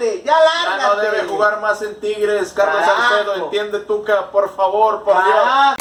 [0.00, 0.82] lárgate, ya lárgate.
[0.82, 3.14] Ya no debe jugar más en Tigres, Carlos Carajo.
[3.14, 5.36] Salcedo, entiende Tuca, por favor, por Dios.
[5.44, 5.76] Ah,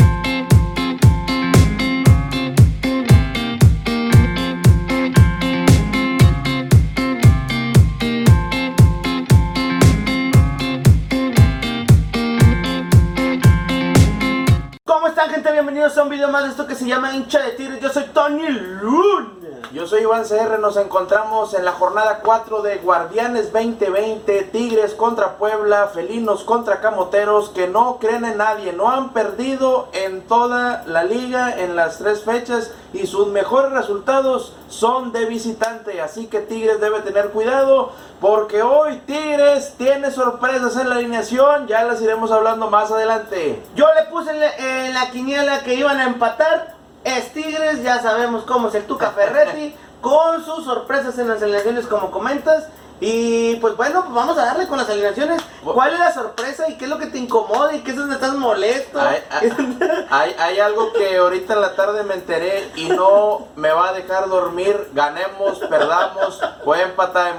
[14.85, 15.51] ¿Cómo están gente?
[15.51, 17.79] Bienvenidos a un video más de esto que se llama hincha de tigres.
[17.79, 19.38] Yo soy Tony Luna.
[19.71, 25.37] Yo soy Iván CR, nos encontramos en la jornada 4 de Guardianes 2020, Tigres contra
[25.37, 31.03] Puebla, Felinos contra Camoteros, que no creen en nadie, no han perdido en toda la
[31.03, 36.81] liga en las tres fechas y sus mejores resultados son de visitante, así que Tigres
[36.81, 42.71] debe tener cuidado porque hoy Tigres tiene sorpresas en la alineación, ya las iremos hablando
[42.71, 43.61] más adelante.
[43.75, 46.78] Yo le puse la, en la quiniela que iban a empatar.
[47.03, 51.87] Es Tigres, ya sabemos cómo es el Tuca Ferretti, con sus sorpresas en las alineaciones
[51.87, 52.67] como comentas.
[53.01, 55.41] Y pues bueno, pues vamos a darle con las alineaciones.
[55.63, 58.15] ¿Cuál es la sorpresa y qué es lo que te incomoda y qué es donde
[58.15, 58.99] estás molesto?
[60.09, 63.93] Hay, hay- algo que ahorita en la tarde me enteré y no me va a
[63.93, 64.89] dejar dormir.
[64.93, 66.71] Ganemos, perdamos o,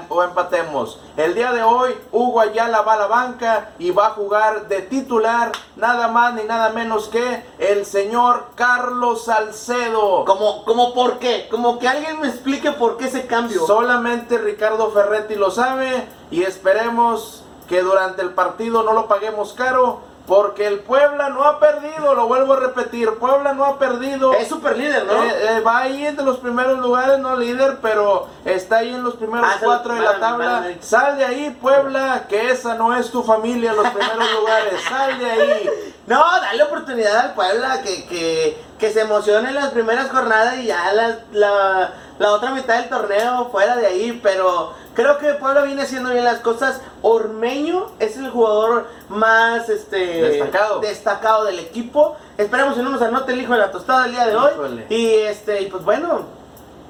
[0.09, 0.99] o empatemos.
[1.17, 4.81] El día de hoy, Hugo Ayala va a la banca y va a jugar de
[4.81, 10.25] titular nada más ni nada menos que el señor Carlos Salcedo.
[10.25, 13.67] como, como por qué, como que alguien me explique por qué ese cambio.
[13.67, 20.09] Solamente Ricardo Ferretti lo sabe y esperemos que durante el partido no lo paguemos caro.
[20.27, 24.33] Porque el Puebla no ha perdido, lo vuelvo a repetir, Puebla no ha perdido.
[24.33, 25.23] es super líder, ¿no?
[25.23, 29.15] Eh, eh, va ahí entre los primeros lugares, no líder, pero está ahí en los
[29.15, 30.75] primeros Ah, cuatro de la tabla.
[30.79, 34.81] Sal de ahí, Puebla, que esa no es tu familia, los primeros lugares.
[34.87, 35.69] Sal de ahí.
[36.07, 40.65] No, dale oportunidad al Puebla que, que, que se emocione en las primeras jornadas y
[40.65, 44.19] ya la, la, la otra mitad del torneo fuera de ahí.
[44.23, 46.81] Pero creo que Puebla viene haciendo bien las cosas.
[47.03, 50.79] Ormeño es el jugador más este, Destacado.
[50.79, 52.17] destacado del equipo.
[52.39, 54.51] Esperemos que no nos anote el hijo de la tostada el día de hoy.
[54.51, 54.85] Híjole.
[54.89, 56.23] Y este, y pues bueno,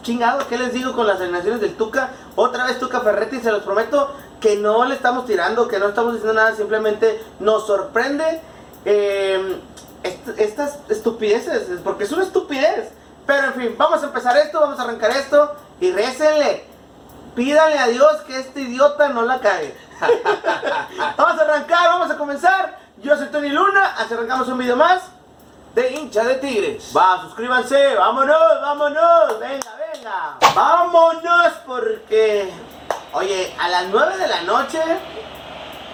[0.01, 2.11] chingado, ¿qué les digo con las alineaciones del Tuca?
[2.37, 6.13] Otra vez Tuca Ferretti, se los prometo que no le estamos tirando, que no estamos
[6.13, 8.39] diciendo nada, simplemente nos sorprende
[8.85, 9.59] eh,
[10.03, 12.89] est- estas estupideces, porque es una estupidez.
[13.25, 16.65] Pero en fin, vamos a empezar esto, vamos a arrancar esto y récenle.
[17.35, 19.75] Pídanle a Dios que este idiota no la cague.
[21.17, 22.77] vamos a arrancar, vamos a comenzar.
[22.97, 25.03] Yo soy Tony Luna, así arrancamos un video más.
[25.75, 26.91] De hincha de Tigres.
[26.95, 30.37] Va, suscríbanse, vámonos, vámonos, venga, venga.
[30.53, 32.51] Vámonos porque,
[33.13, 34.81] oye, a las 9 de la noche,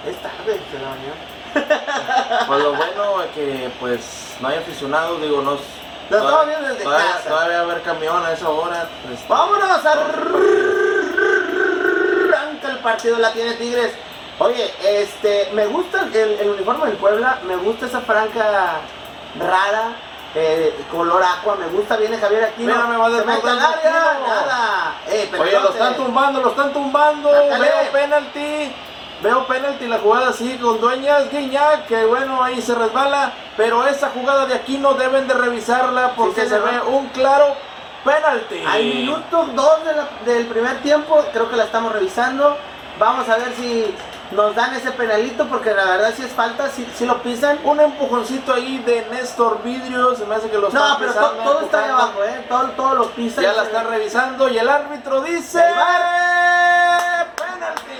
[0.07, 1.36] es tarde, se la.
[1.53, 5.57] Pues lo bueno es que pues no hay aficionados, digo, no.
[6.09, 7.29] Lo estamos viendo desde todavía, casa.
[7.29, 8.87] Todavía va a haber camión a esa hora.
[9.05, 9.85] pues, Vámonos,
[12.25, 13.91] arranca el partido, la tiene Tigres.
[14.39, 18.79] Oye, este, me gusta el, el uniforme del Puebla, me gusta esa franca
[19.39, 19.93] rara,
[20.35, 22.61] eh, color aqua, me gusta, viene Javier aquí.
[22.63, 24.27] Mira, me va mete al desbordando área, Aquino.
[24.27, 24.95] nada.
[25.07, 27.31] Eh, Oye, lo están tumbando, lo están tumbando.
[27.31, 28.75] Veo penalti.
[29.21, 33.33] Veo penalti la jugada así con Dueñas, Guiñac, que bueno, ahí se resbala.
[33.55, 37.55] Pero esa jugada de aquí no deben de revisarla porque Sí, se ve un claro
[38.05, 38.63] penalti.
[38.65, 39.71] Al minuto 2
[40.25, 42.55] del primer tiempo, creo que la estamos revisando.
[42.99, 43.95] Vamos a ver si
[44.31, 47.59] nos dan ese penalito, porque la verdad si es falta, si, si lo pisan.
[47.63, 51.29] Un empujoncito ahí de Néstor Vidrio, se me hace que lo están No, pero to-
[51.43, 52.45] todo está ahí abajo, ¿eh?
[52.47, 53.43] Todo, todo lo pisan.
[53.43, 55.59] Ya la están revisando y el árbitro dice...
[57.35, 57.96] ¡Penalti!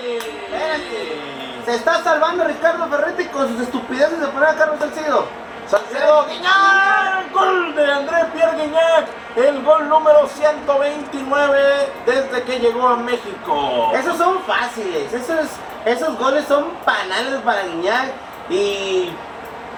[1.68, 5.26] Se está salvando Ricardo Ferretti con sus estupideces de poner a Carlos Salcido.
[5.66, 9.06] Salcedo Guiñac, gol de André Pierre Guiñac,
[9.36, 13.92] el gol número 129 desde que llegó a México.
[13.92, 15.46] Esos son fáciles, esos,
[15.84, 18.14] esos goles son panales para Guiñac.
[18.48, 19.10] Y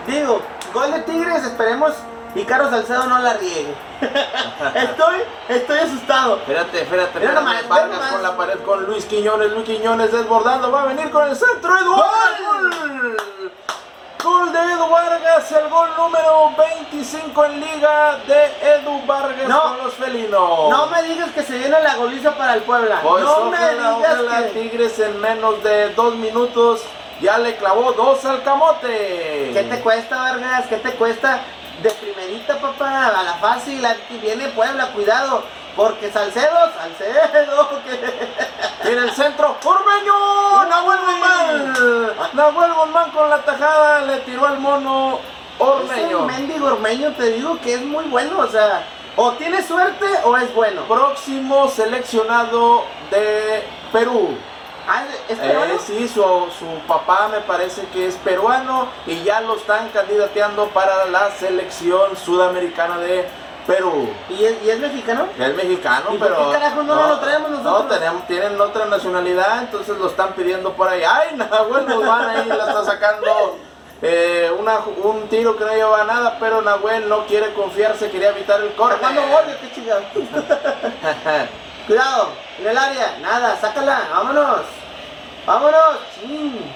[0.07, 0.43] digo,
[0.73, 1.93] gol de Tigres, esperemos
[2.35, 3.75] y Carlos Salcedo no la riegue.
[4.75, 5.17] estoy,
[5.49, 6.37] estoy asustado.
[6.37, 10.83] Espérate, espérate, espérate, nomás, Vargas con la pared con Luis Quiñones, Luis Quiñones desbordando, va
[10.83, 13.17] a venir con el centro, Edu Vargas, gol.
[14.23, 19.63] Gol de Edu Vargas, el gol número 25 en liga de Edu Vargas No.
[19.63, 20.71] con los felinos.
[20.71, 23.01] No me digas que se viene la goliza para el Puebla.
[23.03, 24.61] Pues no me digas ojalá que...
[24.61, 26.83] Tigres en menos de dos minutos
[27.21, 29.51] ya le clavó dos al camote.
[29.53, 30.67] ¿Qué te cuesta, Vargas?
[30.69, 31.41] ¿Qué te cuesta?
[31.83, 35.43] De primerita, papá, a la fácil, aquí viene Puebla, cuidado,
[35.77, 38.61] porque Salcedo, Salcedo, que...
[38.91, 42.17] En el centro, Ormeño, Nahuel Guzmán.
[42.33, 45.21] Nahuel Guzmán con la tajada le tiró al mono
[45.59, 46.21] Ese Ormeño.
[46.23, 48.83] mendigo Ormeño te digo que es muy bueno, o sea,
[49.17, 50.83] o tiene suerte o es bueno.
[50.89, 53.63] Próximo seleccionado de
[53.93, 54.37] Perú.
[54.89, 55.75] Ah, ¿es peruano?
[55.75, 60.69] Eh, sí, su, su papá me parece que es peruano y ya lo están candidateando
[60.69, 63.29] para la selección sudamericana de
[63.67, 64.09] Perú.
[64.31, 65.27] ¿Y es, y es mexicano?
[65.39, 66.47] Es mexicano, ¿Y por pero.
[66.47, 67.85] qué carajo no lo traemos nosotros?
[67.85, 71.03] No, tenemos, tienen otra nacionalidad, entonces lo están pidiendo por ahí.
[71.05, 73.59] ¡Ay, Nahuel Guzmán ahí la está sacando!
[74.03, 78.61] eh, una, un tiro que no lleva nada, pero Nahuel no quiere confiarse, quería evitar
[78.61, 78.97] el corte.
[78.99, 79.45] ¿Cuándo gol?
[79.61, 80.01] ¿Qué chingado?
[81.87, 82.29] Cuidado,
[82.61, 84.61] en el área, nada, sácala, vámonos.
[85.47, 86.75] Vámonos, chin.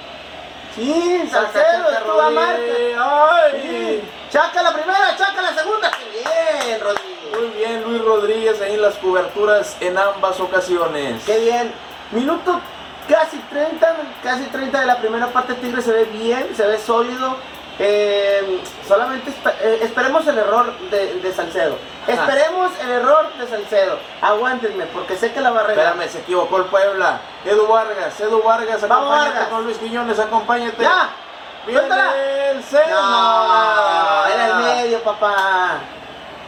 [0.74, 2.72] Chin, Salcedo, estuvo a marca.
[2.98, 3.62] ¡Ay!
[3.62, 4.02] Sí.
[4.30, 5.90] Chaca la primera, chaca la segunda.
[5.90, 7.38] ¡Qué bien, Rodrigo!
[7.38, 11.22] Muy bien, Luis Rodríguez ahí en las coberturas en ambas ocasiones.
[11.24, 11.72] ¡Qué bien!
[12.12, 12.60] Minuto
[13.08, 15.54] casi 30, casi 30 de la primera parte.
[15.54, 17.36] Tigre se ve bien, se ve sólido.
[17.78, 21.76] Eh, solamente espe- esperemos el error de, de Salcedo.
[22.06, 23.98] Esperemos el error de Salcedo.
[24.20, 25.86] Aguántenme, porque sé que la va a regar.
[25.86, 27.18] Espérame, se equivocó el Puebla.
[27.44, 29.48] Edu Vargas, Edu Vargas, Vamos, acompáñate Vargas.
[29.48, 30.82] con Luis Quiñones, acompáñate.
[30.82, 31.08] ¡Ya!
[31.66, 32.94] Viene el centro.
[33.00, 35.78] No, era el medio, papá.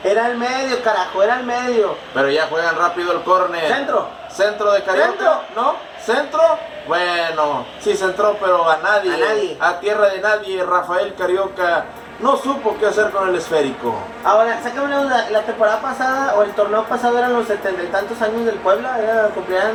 [0.06, 1.96] Era el medio, carajo, era el medio.
[2.14, 3.66] Pero ya juegan rápido el córner.
[3.66, 4.08] Centro.
[4.30, 5.08] Centro de Carioca.
[5.08, 5.40] Centro.
[5.56, 5.74] ¿No?
[6.00, 6.40] ¿Centro?
[6.86, 9.12] Bueno, sí centró, pero a nadie.
[9.12, 9.56] A nadie.
[9.60, 10.62] A tierra de nadie.
[10.62, 11.86] Rafael Carioca
[12.20, 13.96] no supo qué hacer con el esférico.
[14.24, 15.26] Ahora, sácame una duda.
[15.30, 19.00] La temporada pasada o el torneo pasado eran los setenta y tantos años del Puebla.
[19.00, 19.74] Era, cumplían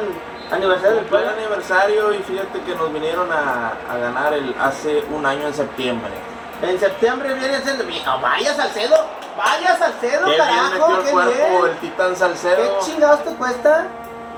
[0.49, 1.31] aniversario del Puebla.
[1.31, 6.30] aniversario y fíjate que nos vinieron a, a ganar el hace un año en septiembre.
[6.61, 7.83] En septiembre viene siendo.
[7.83, 8.95] ¡Oh, vaya Salcedo!
[9.37, 10.97] ¡Vaya Salcedo, Qué bien metió carajo!
[10.97, 11.65] el ¡Qué cuerpo bien!
[11.71, 12.79] el titán ¿Qué Salcedo.
[12.85, 13.87] chingados te cuesta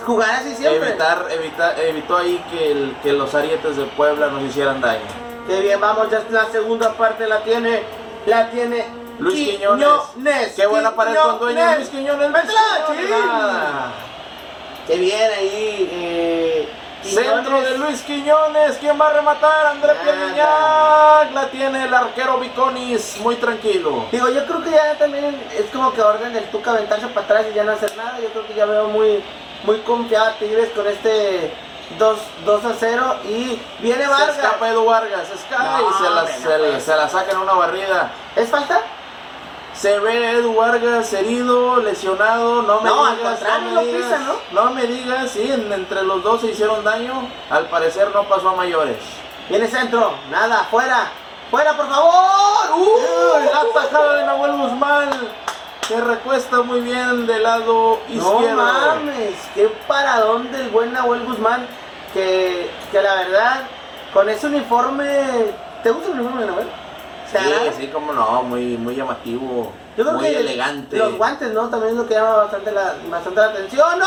[0.05, 0.89] jugar así siempre?
[0.89, 5.01] Evitar, evitar, evitó ahí que, el- que los arietes de Puebla nos hicieran daño.
[5.47, 7.83] Qué bien, vamos, ya la segunda parte la tiene.
[8.25, 8.85] La tiene.
[9.19, 9.87] Luis Quiñones.
[10.13, 10.53] Quiñones.
[10.55, 11.75] Qué buena pared con dueño.
[11.75, 12.29] Luis Quiñones.
[12.29, 12.61] Métela.
[14.87, 15.89] Qué bien ahí.
[15.91, 16.69] Eh,
[17.03, 19.65] Centro de Luis Quiñones, ¿quién va a rematar?
[19.67, 20.03] André Nada.
[20.03, 24.05] Pierguiñac, la tiene el arquero Viconis, muy tranquilo.
[24.11, 27.45] Digo, yo creo que ya también es como que orden del Tuca aventarse para atrás
[27.51, 28.19] y ya no hacer nada.
[28.21, 29.23] Yo creo que ya veo muy,
[29.63, 31.53] muy confiado a Tigres con este
[31.99, 34.37] 2, 2 a 0 y viene Se Vargas.
[34.37, 37.37] escapa Edu Vargas, se escapa No, y se la, hombre, se, se la saca en
[37.39, 38.11] una barrida.
[38.35, 38.79] ¿Es falta?
[39.75, 43.87] Se ve Edu Vargas herido, lesionado, no me No, al digas, contrario, no lo me
[43.87, 44.69] digas, pisan, ¿no?
[44.71, 48.55] me digas, sí, en- entre los dos se hicieron daño, al parecer no pasó a
[48.55, 48.97] mayores.
[49.49, 51.07] Viene centro, nada, fuera,
[51.51, 52.77] fuera por favor.
[52.77, 53.51] Uy, ¡Uh!
[53.51, 55.09] la tajada de Nahuel Guzmán,
[55.87, 58.55] se recuesta muy bien del lado No izquierdo.
[58.63, 61.67] mames, qué paradón del buen Nahuel Guzmán.
[62.13, 63.63] Que, que la verdad,
[64.13, 65.51] con ese uniforme.
[65.81, 66.67] ¿Te gusta el uniforme de Nahuel?
[67.39, 70.97] Sí, sí, como no, muy, muy llamativo, Yo creo muy que elegante.
[70.97, 71.69] los guantes, ¿no?
[71.69, 73.99] También es lo que llama bastante la, bastante la atención.
[73.99, 74.05] ¡No!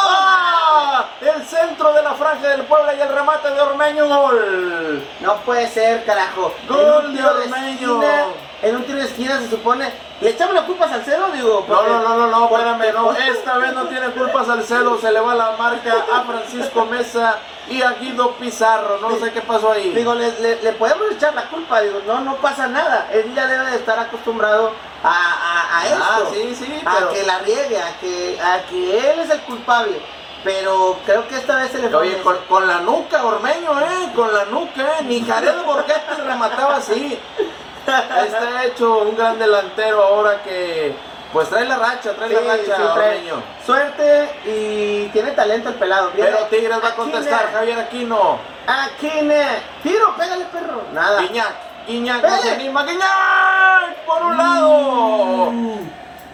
[1.20, 5.02] El centro de la franja del Puebla y el remate de Ormeño, gol.
[5.20, 6.52] No puede ser, carajo.
[6.68, 8.02] Gol de Ormeño.
[8.02, 8.24] esquina,
[8.62, 9.92] en un tiro de esquina se supone.
[10.20, 11.26] ¿Le echamos la culpa a Salcedo?
[11.32, 13.12] Digo, No, porque- no, no, no, no, espérame, no.
[13.12, 17.36] Esta vez no tiene culpa Salcedo, se le va la marca a Francisco Mesa
[17.68, 18.98] y a Guido Pizarro.
[19.00, 19.90] No sé qué pasó ahí.
[19.92, 23.08] Digo, le, le- le podemos echar la culpa, digo, no, no pasa nada.
[23.12, 24.72] Él ya debe de estar acostumbrado
[25.02, 25.98] a, a, a esto.
[26.02, 29.40] Ah, sí, sí, a pero- que la riegue, a que, a que él es el
[29.42, 30.00] culpable.
[30.44, 31.98] Pero creo que esta vez se le fue.
[31.98, 34.12] Oye, con, con la nuca, Ormeño, ¿eh?
[34.14, 35.04] Con la nuca, ¿eh?
[35.04, 37.18] Ni Jared Borghetti remataba así.
[37.86, 40.94] Está hecho un gran delantero ahora que,
[41.36, 43.42] pues trae la racha, trae Sí, la racha, sí, trae Ormeño.
[43.66, 46.10] Suerte y tiene talento el pelado.
[46.12, 47.52] Viene Pero Tigres va a contestar.
[47.52, 48.38] Javier Aquino.
[48.66, 49.34] Aquino.
[49.82, 50.84] Tiro, pégale, perro.
[50.94, 51.20] Nada.
[51.20, 51.52] Guiñac,
[51.86, 55.52] Guiñac, no se anima, Guiñac, por un lado.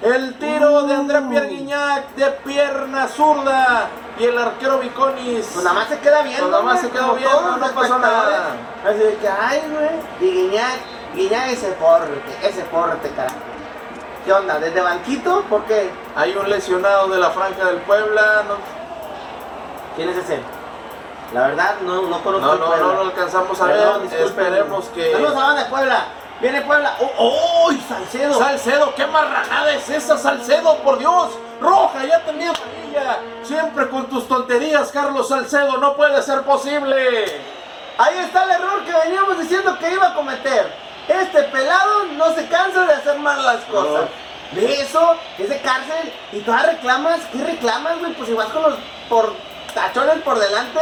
[0.02, 3.88] El tiro de André Pierre Guiñac de pierna zurda
[4.20, 5.46] y el arquero Viconis.
[5.52, 6.42] Pues nada más se queda viendo.
[6.42, 8.54] Pues nada más se quedó viendo, no pasó nada.
[8.86, 10.30] Así que, ay, güey.
[10.30, 10.78] Y Guiñac,
[11.16, 13.51] Guiñac ese porte, ese porte, carajo.
[14.24, 14.58] ¿Qué onda?
[14.58, 15.42] ¿Desde banquito?
[15.48, 15.90] ¿Por qué?
[16.14, 18.44] Hay un lesionado de la franja del Puebla.
[18.46, 18.54] No,
[19.96, 20.40] ¿Quién es ese?
[21.34, 22.86] La verdad, no, no conozco no, el no, Puebla.
[22.86, 24.20] no lo alcanzamos a Perdón, ver.
[24.20, 25.12] Esperemos que.
[25.12, 26.04] Saludos a de Puebla.
[26.40, 26.96] Viene Puebla.
[27.00, 28.38] ¡Oh, oh Salcedo!
[28.38, 31.32] Salcedo, qué marranada es esa, Salcedo, por Dios.
[31.60, 33.18] Roja, ya tenía amarilla.
[33.42, 37.40] Siempre con tus tonterías, Carlos Salcedo, no puede ser posible.
[37.98, 40.72] Ahí está el error que veníamos diciendo que iba a cometer.
[41.08, 44.08] Este pelado no se cansa de hacer mal las cosas.
[44.52, 46.12] De eso, es de cárcel.
[46.32, 48.12] Y tú reclamas, ¿qué reclamas, güey?
[48.12, 48.74] Pues si vas con los
[49.08, 49.34] por
[49.74, 50.80] tachones por delante,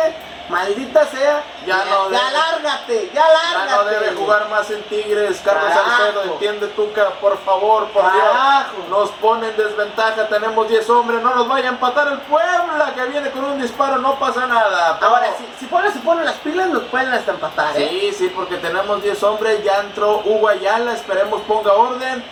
[0.51, 1.43] Maldita sea.
[1.67, 3.77] Ya no ya debe- lárgate, ya Ya lárgate.
[3.77, 5.73] no debe jugar más en Tigres, Carlos.
[5.73, 8.73] Salcedo, entiende Tuca, por favor, por Carajo.
[8.77, 8.89] Dios.
[8.89, 13.05] Nos pone en desventaja, tenemos 10 hombres, no nos vaya a empatar el Puebla que
[13.07, 14.99] viene con un disparo, no pasa nada.
[14.99, 17.89] Pero- Ahora, si, si ponen, si ponen las pilas, nos pueden hasta empatar, ¿eh?
[17.89, 22.25] Sí, sí, porque tenemos 10 hombres, ya entró Hugo Ayala, esperemos ponga orden.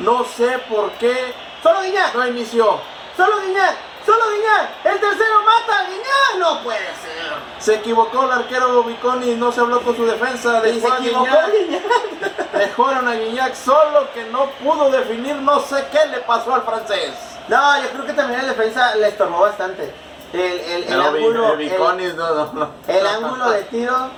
[0.00, 1.32] No sé por qué
[1.62, 2.78] Solo Guiñac, no inició.
[3.16, 4.86] solo Guiñac, solo Guiñac.
[4.86, 6.38] El tercero mata a Guiñac.
[6.38, 7.34] No puede ser.
[7.58, 10.62] Se equivocó el arquero Viconi, no se habló con su defensa.
[10.68, 12.52] Y se a equivocó Guiñac.
[12.52, 17.12] Dejaron a Guiñac solo que no pudo definir, no sé qué le pasó al francés.
[17.48, 19.92] No, yo creo que también el defensa le estorbó bastante.
[20.32, 22.70] El, el, el ángulo, el no, no, no.
[22.88, 24.10] el, el ángulo de tiro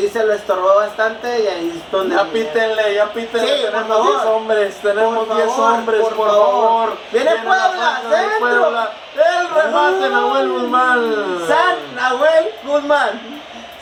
[0.00, 2.16] sí se lo estorbó bastante y ahí es donde...
[2.16, 4.10] Ya pítenle, ya pítenle, Sí, tenemos favor.
[4.12, 6.44] 10 hombres, tenemos Por 10 favor, hombres, por, por favor.
[6.88, 6.96] favor.
[7.12, 8.38] Viene la Puebla, franja de centro.
[8.40, 8.90] Puebla.
[9.14, 10.08] El remate, Ah.
[10.10, 11.38] Nahuel Guzmán.
[11.46, 13.20] San Nahuel Guzmán.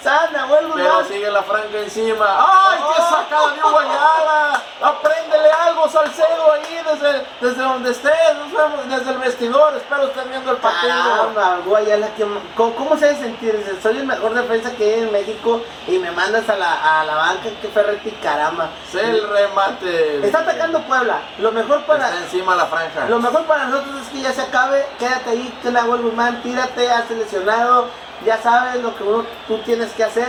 [0.02, 1.04] San Nahuel Pero Guzmán.
[1.08, 2.26] sigue la franja encima.
[2.38, 3.08] ¡Ay, qué Oh.
[3.10, 4.62] sacada de Hugo Ayala!
[4.82, 8.12] Apréndele algo, Salcedo, ahí desde, desde donde estés,
[8.88, 9.74] desde el vestidor.
[9.76, 10.92] Espero estén viendo el partido.
[10.92, 11.58] Caramba,
[12.16, 13.56] que- ¿cómo, cómo se debe sentir?
[13.58, 17.04] Dice, soy el mejor defensa que hay en México y me mandas a la, a
[17.04, 18.70] la banca, que Ferretti, caramba.
[18.88, 20.26] Es el remate.
[20.26, 21.20] Está atacando Puebla.
[21.38, 23.06] Lo mejor para, Está encima la franja.
[23.08, 24.84] lo mejor para nosotros es que ya se acabe.
[24.98, 27.88] Quédate ahí, que Nahuel Guzmán, tírate, has seleccionado.
[28.24, 30.28] Ya sabes lo que uno- tú tienes que hacer.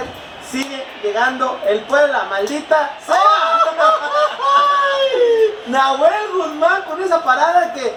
[0.50, 3.16] Sigue llegando el Puebla, maldita sea.
[5.68, 7.94] Nahuel Guzmán con esa parada que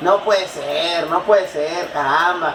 [0.00, 2.54] no puede ser, no puede ser, caramba.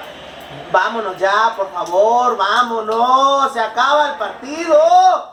[0.71, 4.77] Vámonos ya, por favor, vámonos, se acaba el partido.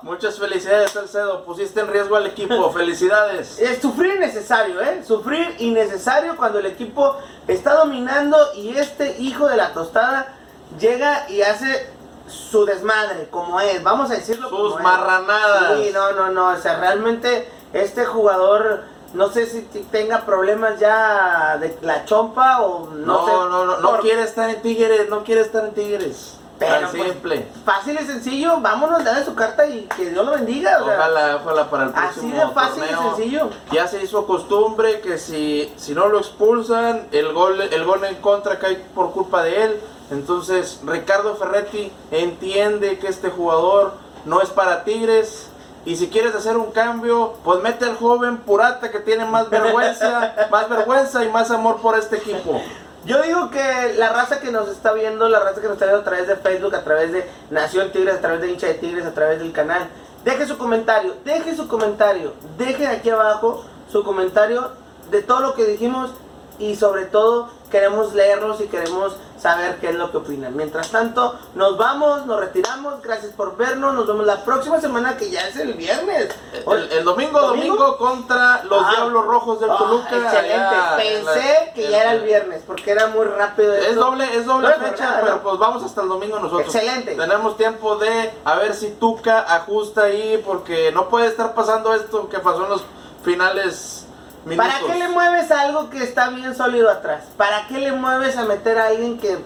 [0.02, 1.44] Muchas felicidades, Salcedo.
[1.44, 2.70] Pusiste en riesgo al equipo.
[2.72, 3.58] Felicidades.
[3.58, 5.02] Es sufrir innecesario, ¿eh?
[5.06, 10.34] Sufrir innecesario cuando el equipo está dominando y este hijo de la tostada
[10.78, 11.88] llega y hace
[12.26, 14.82] su desmadre, como es, vamos a decirlo Sus como es.
[14.84, 15.78] marranadas.
[15.78, 18.84] Sí, no, no, no, o sea, realmente este jugador,
[19.14, 23.32] no sé si tenga problemas ya de la chompa o no, No, sé.
[23.32, 26.36] no, no, no quiere estar en Tigres, no quiere estar en Tigres.
[26.58, 27.46] Pero, Tan pues, simple.
[27.64, 30.80] Fácil y sencillo, vámonos, dale su carta y que Dios lo bendiga.
[30.80, 33.50] O sea, Ojalá, ojalá para el así próximo de fácil y sencillo.
[33.72, 38.14] Ya se hizo costumbre que si, si no lo expulsan, el gol, el gol en
[38.16, 39.80] contra cae por culpa de él.
[40.12, 45.48] Entonces, Ricardo Ferretti entiende que este jugador no es para Tigres.
[45.84, 50.34] Y si quieres hacer un cambio, pues mete al joven Purata que tiene más vergüenza,
[50.50, 52.60] más vergüenza y más amor por este equipo.
[53.04, 56.02] Yo digo que la raza que nos está viendo, la raza que nos está viendo
[56.02, 59.04] a través de Facebook, a través de Nación Tigres, a través de Hincha de Tigres,
[59.04, 59.88] a través del canal,
[60.24, 64.70] deje su comentario, deje su comentario, deje aquí abajo su comentario
[65.10, 66.10] de todo lo que dijimos
[66.58, 70.54] y sobre todo queremos leerlos y queremos saber qué es lo que opinan.
[70.54, 75.30] Mientras tanto, nos vamos, nos retiramos, gracias por vernos, nos vemos la próxima semana que
[75.30, 76.28] ya es el viernes.
[76.66, 78.90] El, el domingo, domingo, contra los Ah.
[78.90, 80.16] Diablos Rojos del Ah, Toluca.
[80.16, 83.74] excelente, pensé la- que ya era el viernes porque era muy rápido.
[83.74, 86.72] Es doble, es doble No, fecha, pero pues vamos hasta el domingo nosotros.
[86.74, 87.16] Excelente.
[87.16, 92.28] Tenemos tiempo de a ver si Tuca ajusta ahí, porque no puede estar pasando esto
[92.28, 92.82] que pasó en los
[93.24, 94.06] finales
[94.44, 94.72] minutos.
[94.72, 97.24] ¿Para qué le mueves a algo que está bien sólido atrás?
[97.36, 99.38] ¿Para qué le mueves a meter a alguien que...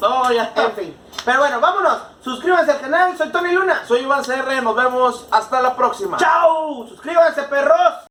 [0.00, 0.64] No, ya está.
[0.64, 0.96] En fin.
[1.24, 1.98] Pero bueno, vámonos.
[2.22, 3.16] Suscríbanse al canal.
[3.16, 3.82] Soy Tony Luna.
[3.86, 6.16] Soy Iván CR, nos vemos hasta la próxima.
[6.16, 6.86] ¡Chao!
[6.88, 8.08] Suscríbanse, perros.